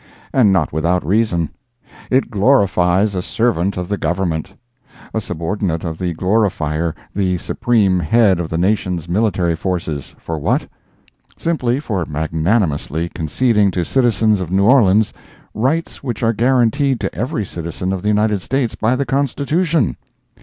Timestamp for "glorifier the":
6.15-7.37